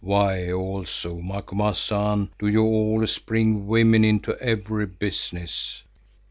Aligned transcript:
Why 0.03 0.51
also, 0.51 1.17
Macumazahn, 1.19 2.29
do 2.39 2.47
you 2.47 2.63
always 2.63 3.19
bring 3.19 3.67
women 3.67 4.03
into 4.03 4.35
every 4.41 4.87
business? 4.87 5.83